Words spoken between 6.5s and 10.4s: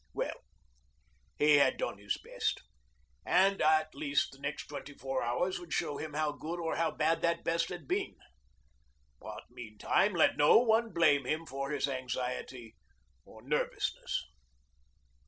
or how bad that best had been. But meantime let